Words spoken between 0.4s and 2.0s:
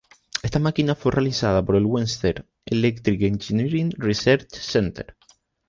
Esta máquina fue realizada por el